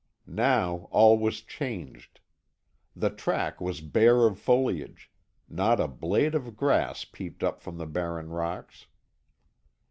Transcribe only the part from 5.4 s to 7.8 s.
not a blade of grass peeped up from